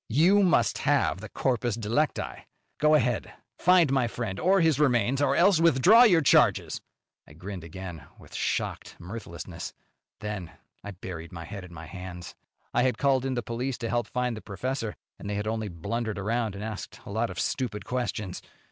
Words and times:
"You 0.09 0.41
must 0.41 0.79
have 0.79 1.21
the 1.21 1.29
corpus 1.29 1.75
delicti. 1.75 2.47
Go 2.79 2.95
ahead! 2.95 3.33
Find 3.59 3.91
my 3.93 4.07
friend 4.07 4.39
or 4.39 4.59
his 4.59 4.79
remains, 4.79 5.21
or 5.21 5.35
else 5.35 5.61
withdraw 5.61 6.05
your 6.05 6.21
charges." 6.21 6.81
I 7.27 7.33
grinned 7.33 7.63
again, 7.63 8.05
with 8.17 8.33
shocked 8.33 8.95
mirthlessness. 8.99 9.75
Then 10.19 10.53
I 10.83 10.89
buried 10.89 11.31
my 11.31 11.45
head 11.45 11.63
in 11.63 11.71
my 11.71 11.85
hands. 11.85 12.33
I 12.73 12.81
had 12.81 12.97
called 12.97 13.25
in 13.25 13.35
the 13.35 13.43
police 13.43 13.77
to 13.77 13.89
help 13.89 14.07
find 14.07 14.35
the 14.35 14.41
professor, 14.41 14.95
and 15.19 15.29
they 15.29 15.35
had 15.35 15.45
only 15.45 15.67
blundered 15.67 16.17
around 16.17 16.55
and 16.55 16.63
asked 16.63 16.99
a 17.05 17.11
lot 17.11 17.29
of 17.29 17.39
stupid 17.39 17.85
questions. 17.85 18.41